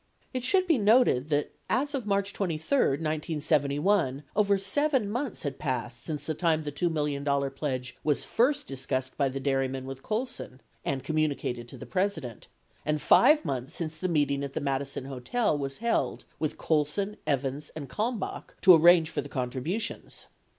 It 0.33 0.43
should 0.43 0.65
be 0.65 0.79
noted 0.79 1.29
that 1.29 1.51
as 1.69 1.93
of 1.93 2.07
March 2.07 2.33
23, 2.33 2.97
1971, 2.97 4.23
over 4.35 4.57
7 4.57 5.07
months 5.07 5.43
had 5.43 5.59
passed 5.59 6.05
since 6.05 6.25
the 6.25 6.33
time 6.33 6.63
the 6.63 6.71
$2 6.71 6.91
million 6.91 7.23
pledge 7.51 7.95
was 8.03 8.23
first 8.23 8.65
discussed 8.65 9.15
by 9.15 9.29
the 9.29 9.39
dairymen 9.39 9.85
with 9.85 10.01
Colson 10.01 10.59
(and 10.83 11.03
communicated 11.03 11.67
to 11.67 11.77
the 11.77 11.85
President) 11.85 12.47
and 12.83 12.99
5 12.99 13.45
months 13.45 13.75
since 13.75 13.95
the 13.99 14.09
meeting 14.09 14.43
at 14.43 14.53
the 14.53 14.59
Madison 14.59 15.05
Hotel 15.05 15.55
was 15.55 15.77
held 15.77 16.25
with 16.39 16.57
Colson, 16.57 17.17
Evans, 17.27 17.69
and 17.75 17.87
Kalmbach 17.87 18.55
to 18.63 18.73
arrange 18.73 19.11
for 19.11 19.21
the 19.21 19.29
contributions. 19.29 20.25